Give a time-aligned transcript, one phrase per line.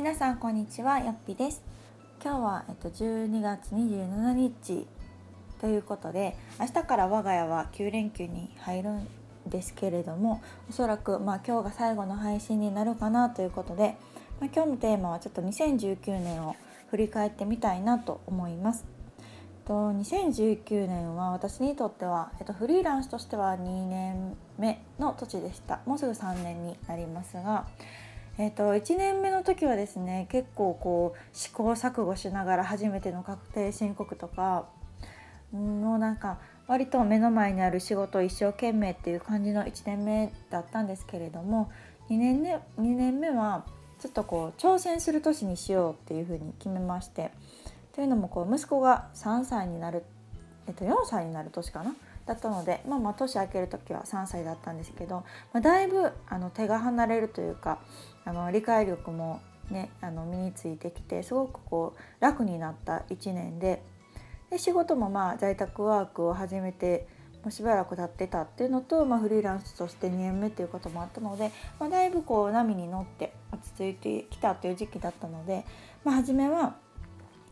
[0.00, 1.62] 皆さんこんにちはよっぴです
[2.24, 4.86] 今日はえっと12月27日
[5.60, 9.06] ということで明日から我が家は9連休に入るん
[9.46, 13.98] ですけれどもおそらくまあ今日が最後の配信になるかなということで、
[14.40, 16.56] まあ、今日のテーマはちょっと2019年を
[16.90, 18.86] 振り返ってみたいなと思います。
[19.66, 27.66] と2019年は私にとっては、えっと、フリーランスとしては2年目の土でしたもうすぐ3年になりますが
[28.40, 34.64] えーと、1年目の時はですね結構こう試行錯誤しながら初めての確定申告とか
[35.52, 41.70] もうなんか割と目の前にある仕事を一生懸命っていう感じの1年目だったんですけれども
[42.08, 43.66] 2年目 ,2 年目は
[43.98, 47.32] ちょっとこう挑戦する年にしようっていうふうに決めまして
[47.92, 50.02] というのもこう息子が3歳になる、
[50.66, 51.94] えっと、4歳になる年かな
[52.30, 57.80] だったので、まあ、まあ年明ける時は3歳だったんですけど、まあ、だいぶあの手が離れるというか
[58.24, 63.82] あの理解力も、ね、あの身についてきてすごくこう楽になった1年で
[64.48, 67.08] で仕事もまあ在宅ワークを始めて
[67.42, 75.64] もうしばらく経ってたっていうのと、まあ、フリーランスとして2年目っていうこともあったので、まあ、だいぶこう波に乗って落ち着いてきたという時期だったので、
[76.04, 76.76] まあ、初めは、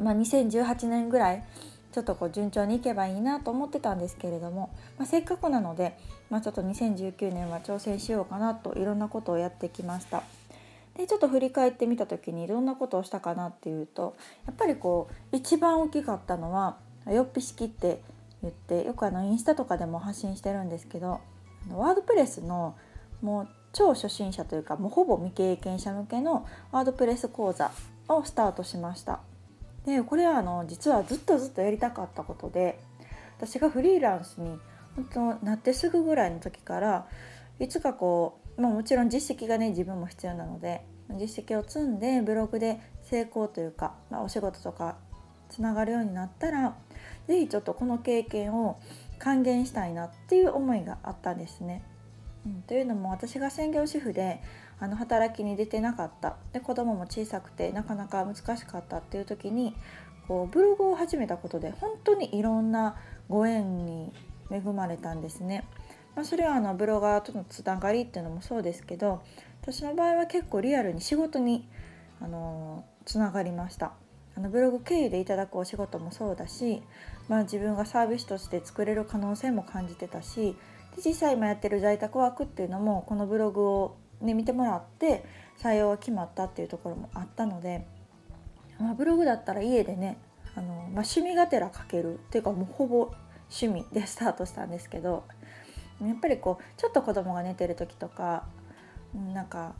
[0.00, 1.44] まあ、2018年ぐらい
[1.92, 5.96] ちょっとこう順調にいけばいいなと思ってたんですけれども、まあ、せっかくなので、
[6.30, 10.22] まあ、ちょっと2019年は挑戦しようかなといろんなことをやってきました。
[10.96, 14.14] でちょっと振り返ってみた時にどんなことをしたかなっていうと
[14.46, 16.76] やっぱりこう一番大きかったのは
[17.08, 18.02] 「よっぴ式」って
[18.42, 21.20] 言ってよくあのインスタとかでも発信してるんですけど
[21.70, 22.74] ワードプレスの
[23.22, 27.70] もう超初心者というかもうほぼ未経験者向けのワードプレス講座
[28.08, 29.20] をスタートしました。
[29.86, 32.78] でこれはあの実はずっとずっとやりたかったことで
[33.38, 34.58] 私がフリーランスに
[34.94, 37.06] 本当なってすぐぐらいの時から
[37.58, 44.96] いつかこう、まあ、もちろん実績がね自分も必要なので実績を積んでブログで成功というか、まあ、お仕事とか
[45.50, 46.76] つながるようになったら
[47.26, 48.80] 是非ちょっとこの経験を
[49.18, 51.84] 還元したいなっていう思いがあったんですね。
[52.44, 54.42] うん、というのも私が専業主婦で
[54.82, 59.76] あの働きに出てなかったで子供も小さくてなかなか難しかったっていう時に
[60.26, 62.96] こうブログを始めたことで本当にいろんな
[63.28, 64.12] ご縁に
[64.50, 65.64] 恵まれたんですね。
[66.16, 69.22] まあ、それはあのブロガーとのつながりっていうのもそうですけど
[69.62, 71.68] 私の場合は結構リアルに仕事に
[72.20, 73.92] あのつながりました。
[74.36, 76.82] あのブログ経由でいただくお仕事もそうだし、
[77.28, 80.56] まあ、自分がサービスとして作れる可能性も感じてたし
[80.96, 85.24] で実際今やってる在宅ワークっていうのもこのブログをね、見てもらって
[85.60, 87.86] 採用が決まったっていうところもあったので、
[88.78, 90.18] まあ、ブログだったら家でね
[90.56, 93.12] あの、まあ、趣味がてら書けるっていうかもうほぼ
[93.50, 95.24] 趣味で スタートしたんですけど
[96.00, 98.44] やっぱりこうちょっと子供が寝てる時とか
[99.14, 99.74] なんか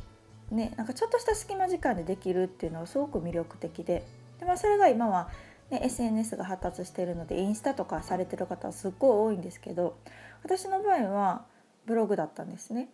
[0.50, 4.04] ねなんかちょっとした隙間時間でできるっていうのはすごく魅力的で
[4.38, 5.28] で、まあ、それが今は、
[5.70, 9.96] ね、SNS が発達しているのでインスタとかされてる方はすっごい多いんですけど
[10.44, 11.44] 私の場合は
[11.86, 12.88] ブログだったんですね。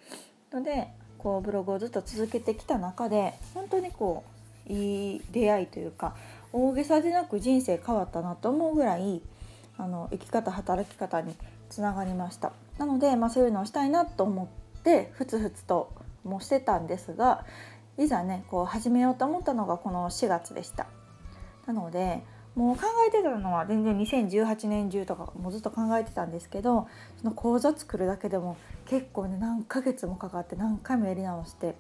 [0.52, 4.24] のでこうブログをずっと続けてきた中で本当にこ
[4.68, 6.14] ういい出会いというか
[6.52, 9.20] 大げさでなく人生変わったなと思うぐらい
[9.76, 11.34] あの生き方働き方に
[11.68, 12.52] つながりました。
[12.78, 14.44] なので、まあ、そういうのをしたいなと思
[14.78, 15.92] ってふつふつと
[16.24, 17.44] もしてたんですが
[17.96, 20.86] いざねこう始めようと思ったのがこの4月でした。
[21.66, 22.22] なので
[22.58, 28.56] もう考えてたのは全然2018年中とかもうずっと考えてたんですけどその講座作るだけでも
[28.88, 31.76] 結構ね何ヶ月もかかって何回もやり直して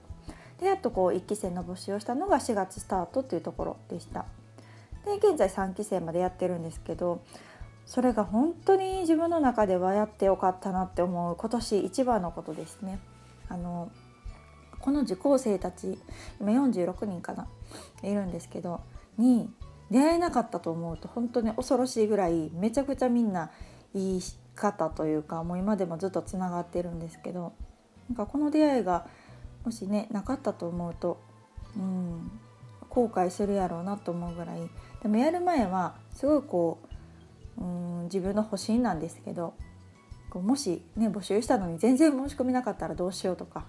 [0.60, 4.24] でやっとこう1期生の募集をしたのが4月スタートっていうところでした。
[5.04, 7.22] で現在3期生までやってるんですけど
[7.84, 13.00] それが本当に自分の中ではやってよかったなって思う今年一番のことですね。
[13.48, 13.90] あの
[14.78, 15.98] この受講生たち
[16.40, 17.48] 今46人かな
[18.04, 18.80] いるんですけど
[19.16, 19.50] に
[19.90, 23.50] 出会えなかったと思うと本当に恐ろしいぐらいめちゃくちゃみんな
[23.94, 24.20] いい
[24.54, 27.52] 方というかもう今でもずっとつながってるんですけど
[28.08, 29.06] なんかこの出会いが
[29.64, 31.20] もしねなかったと思うと
[31.76, 32.30] うん
[32.88, 34.60] 後悔するやろうなと思うぐらい
[35.02, 36.78] でもやる前はすごいこ
[37.58, 39.54] ううん自分の保身なんですけど
[40.30, 43.64] こうもしね募集したのに全然申し込みなかったらどうしようとか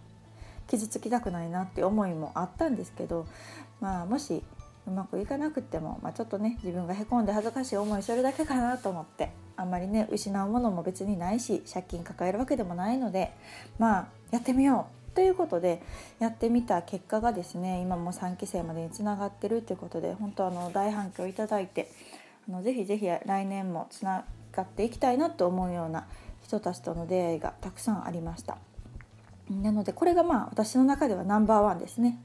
[0.67, 3.25] 傷つきたくないなって思いもあったんですけど
[3.79, 4.43] まあもし
[4.89, 13.31] うまくいかなくても、まあ、ちょっとね自分がへこんで恥ずかしい思いするだけかなと思ってあんまりね失うものも別にないし借金抱えるわけでもないので
[13.77, 15.81] まあやってみようということで
[16.19, 21.91] やってみた結果がですね今も3期生までにつながってるということで本当あの大反響いただいて
[22.47, 26.07] あのぜひぜひ来年もつながっていきたいなと思うような
[26.43, 28.57] 人たちとの出会いがたくさんありました。
[29.49, 32.19] なのでこれがまあ私の中ではナンバーワンですね。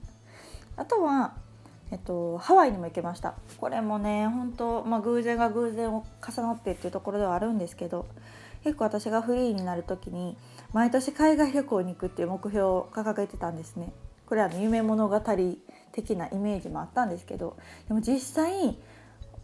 [0.77, 1.35] あとは
[1.91, 8.07] えっと、ハワイにも行けましたこれもね本当まあ偶然が偶然を重なってっていうところではあるんですけど
[8.65, 10.37] 結構私がフリーになる時に
[10.73, 13.93] 毎年海外旅行に行くっていう目標を掲げてたんですね
[14.27, 15.21] これは夢物語
[15.93, 18.77] 的なイメージもあったんですけどでも実際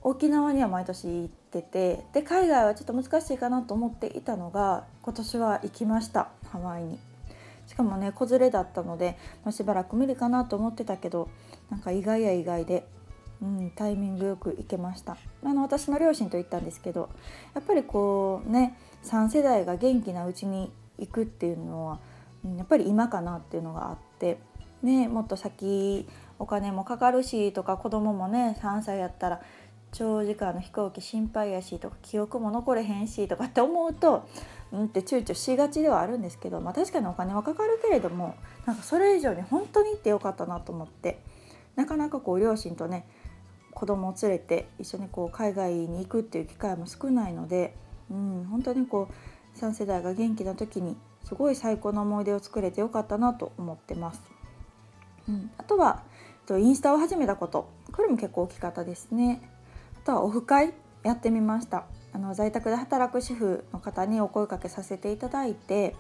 [0.03, 7.10] 沖縄には毎年行っててで海外はちょっと難しいかなと思っていたのが今年は行きましたハワイに。
[7.71, 11.31] しかもね子連れだったので、まあ、しばらく無理かなと思ってたけど
[11.71, 12.85] なんか意外や意外で、
[13.41, 15.17] うん、タイミングよく行けました。
[15.45, 17.11] あの私の両親と行ったんですけど
[17.55, 22.01] やっぱりこうね3世代が元気なうちに行くっていうのは、
[22.45, 24.41] うん、やっぱり今かなっていうのがあって、
[24.83, 26.09] ね、もっと先
[26.41, 29.41] お金もかかるしとか子供もね3歳やったら
[29.93, 34.29] 長時間の飛行機心配やしとか記憶も残れへんしとかって思うと
[34.73, 38.37] うんって躊躇しがちではあるんですけど、まあ、確かにお金はかかるけれども
[38.67, 41.21] なんかそれ以上に本当に行ってよかったなと思って
[41.77, 43.07] なかなかこう両親とね
[43.73, 47.75] 子供を連れて一緒にこう海外に行くっていう機会も少ないので、
[48.11, 54.23] うん、本当にこう3世代が元気な時にすごい最高の思い出を作れてよかったなと思ってます。
[55.29, 56.03] うん、あとは
[56.51, 59.41] インスタを始めたことこれも結構大きかったですね。
[60.03, 60.75] あとはオフ会
[61.05, 61.85] やってみました。
[62.13, 65.95] あの在宅で働く主婦の方にお声かけさせていただいて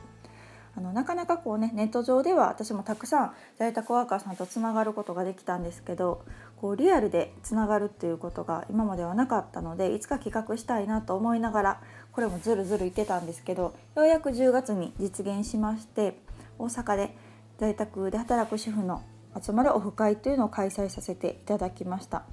[0.76, 6.24] あのなかなかこうねネット上では私もたくさん在宅ワーカーさんとつながることができたんですけど
[6.60, 11.80] こうリアルでつながるっていうことが今まではなかったのでいつか企画したいなと思いながら
[12.12, 16.14] これもずるずる言ってたんですけどようやく10月に実現しまして
[16.58, 17.16] 大阪で
[17.58, 19.02] 在宅で働く主婦の
[19.40, 22.24] 集まるオフ会というのを開催させていただきました。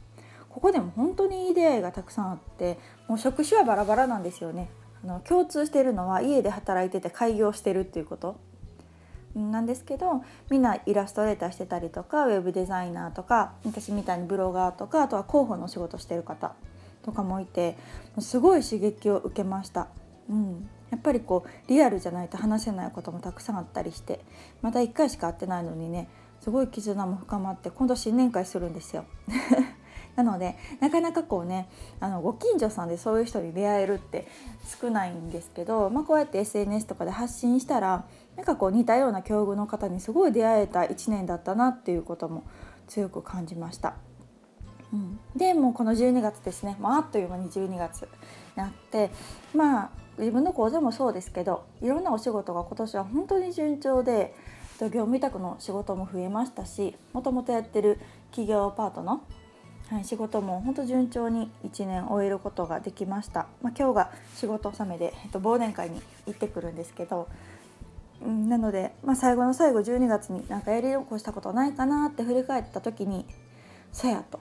[0.57, 4.71] ここでも本当にいい出会いがたくさんあってもう職種はバラバラなんですよね
[5.04, 8.39] あの共通してるのは家で働いてて開業してるっていうこと
[9.36, 16.56] なんですけどみんなイラストレーターしてたりとかウェブデザイナーとか私みたいにブロガーとかあとは広報の仕事してる方
[17.04, 17.77] とかもいて
[18.18, 19.89] すごい刺激を受けました。
[20.27, 24.21] うん、やっぱりこうリアルじゃないと話せないこともたくさんあったりして
[24.63, 26.09] また1回しか会ってないのにね
[26.42, 29.06] すごい絆も深まって今度新年会するんですよ。
[30.17, 31.69] なのでなかなかこうね
[31.99, 34.27] あのご近所さんでそういう人に出会えるって
[34.81, 38.03] 少ないんですけど、まあ、こうやって SNS とかで発信したら
[38.35, 42.43] なんかこう似たような境遇の方にすごい出会えた1年だったなっていうことも
[42.87, 43.95] 強く感じました。
[44.91, 48.07] うん、でもうこの12月ですね、まあ、あっという間に12月に
[48.55, 49.11] なって
[49.53, 54.33] まあ自分の講座もそうですけどいろんなお仕事が今年は本当に順調で
[54.79, 57.99] 業務委託の仕事も増えましたしもともとやってる
[58.31, 59.23] 企業パートの
[59.89, 67.29] はい、仕事も本当順調に1年終えることができました、まあ、今日が仕事納めで、えっと、忘年会に行ってくるんですけど、
[68.21, 73.25] なので、まあ、最後の最後12月になんかやり残したことないかなって振り返った時に
[73.91, 74.39] さやと。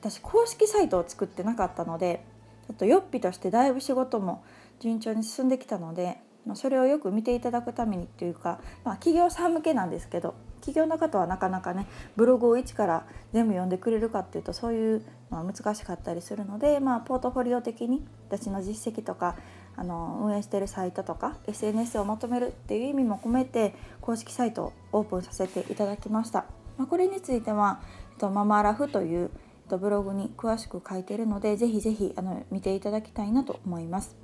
[0.00, 2.24] 私公式サイトを作ってなかったので
[2.68, 4.44] ちょっとよっぴとしてだいぶ仕事も
[4.78, 10.34] 順調に進んできたので、まあ、それをよく見ていただくためにっていうか、まあ、企業さん向けなんですけど
[10.66, 11.86] 企業の方はなかなかね
[12.16, 19.36] ブログを一から全部読んでくれるかっていうとそういうのは難しかったりするので、まあ、ポートフォリオ的に私の実績とか
[19.76, 26.46] あの運営してるサイトとか SNS をまとめるっていう意味も込めて公式サイトをオープンさせていただきました。
[26.78, 27.80] まあ、これについては、
[28.12, 29.30] えっと、ママラフという
[29.68, 34.14] ブログに詳しく書いているのでぜひぜひあの見ていただきたいなと思います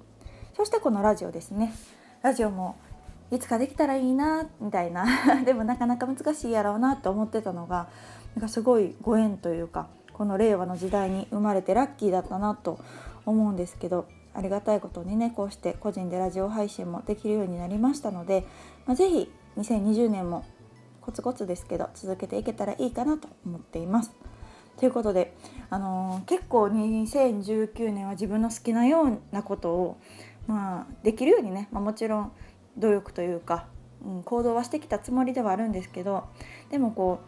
[0.54, 1.74] そしてこのラジオですね
[2.22, 2.76] ラジオも
[3.32, 5.06] いつかできたらいいなみたいな
[5.44, 7.88] でもなかなか難しいやろうなと思ってたのが
[8.36, 12.78] なんかすごいご縁というかこの令和の時代に生まれてラッキーだったなと
[13.24, 18.46] 思うんですけどありがたいことにねこうして個人でラジオ配信もできるようになりましたので、
[18.86, 20.44] まあ、是非2020年も
[21.00, 24.12] コツコツですけど続けていけたらいいかなと思っています。
[24.78, 25.36] ということで、
[25.68, 29.98] あのー、結構2019年は自分の好きなようなことを、
[30.46, 32.32] まあ、できるようにね、まあ、もちろん
[32.76, 33.66] 努力というか、
[34.04, 36.28] うん、行動はしてきたつもりではあるんですけど
[36.70, 37.20] でもこ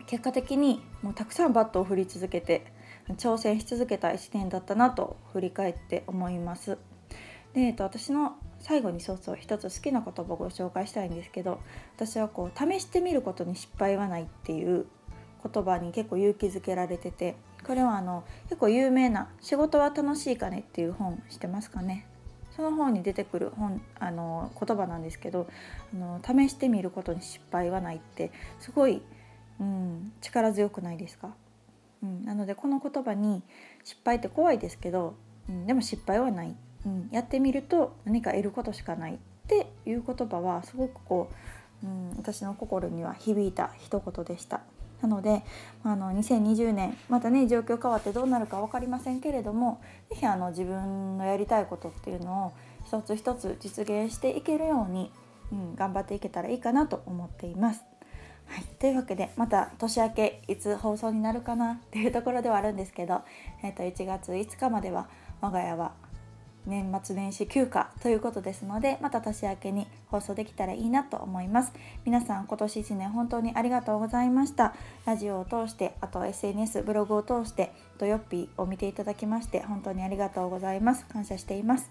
[0.00, 2.66] う結果的にもうたくさんバットを振り続けて
[3.16, 6.78] 挑戦し続けた1年だったなと振り返って思います。
[7.52, 11.60] で、えっと、私の最後にそうそう一つ好きな言葉をご紹介したいんですけど
[11.96, 14.86] 私はこう試してみることに失敗はないっていう
[15.52, 22.06] 言葉に結構勇気づけられててこれはあの結構有名な「仕事は楽しいかね」っていう本してますかね？
[22.56, 25.48] その本に出てくる本あの言葉なんですけど
[25.92, 28.30] あの試してみることに失敗はないって
[28.60, 29.02] すごい、
[29.60, 31.34] うん、力強くないですか、
[32.02, 33.42] うん、なのでこの言葉に
[33.82, 35.14] 失敗って怖いですけど、
[35.48, 36.54] うん、でも失敗はない、
[36.86, 39.18] うん、やってみると何か得ることしかないっ
[39.48, 41.30] ていう言葉はすごくこ
[41.82, 44.62] う、うん、私の心には響いた一言でした。
[45.02, 45.42] なので
[45.82, 52.52] あの2020年またね状況変わってどうなるか分かりませんけれども是非自分のやりたいことっていうのを
[52.86, 55.10] 一つ一つ実現していけるように、
[55.52, 57.82] うん、頑張っていけたらいいかなと思っています。
[58.46, 63.22] はい、というわけでまた年明けいつ放送になるかなっていうところではあるんですけど、
[63.62, 65.08] えー、と1月5日までは
[65.40, 65.92] 我が家は
[66.66, 71.72] 年末年始休暇ということですのでまた年明けに放送できたらいいなと思います。
[72.04, 74.74] 皆さん今年1年本当にありがとうございました。
[75.04, 81.04] ラジオを通してあと SNS ブログを通してとよっぴーを見ていただきまして本当にありがとうございます。
[81.06, 81.90] 感謝しています。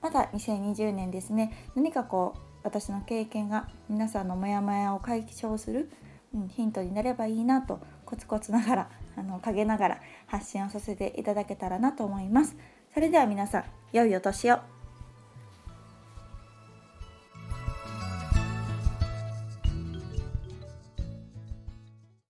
[0.00, 1.52] また2020年ですね。
[1.74, 5.90] 何かこう私の経験が皆さんのモヤモヤを解消する、
[6.34, 12.56] うん、ヒントになればいいなとコツコツながらあの陰ながら発信をさせていただけたらなと思います。
[12.94, 14.77] それでは皆さん良いお年を。